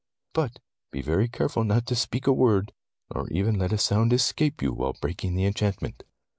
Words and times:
"But 0.33 0.57
be 0.89 1.03
very 1.03 1.27
careful 1.27 1.63
not 1.63 1.85
to 1.85 1.95
speak 1.95 2.25
a 2.25 2.33
word, 2.33 2.73
nor 3.13 3.29
even 3.29 3.59
let 3.59 3.71
a 3.71 3.77
sound 3.77 4.11
escape 4.13 4.59
you 4.59 4.73
while 4.73 4.97
breaking 4.99 5.35
the 5.35 5.45
enchantment! 5.45 6.05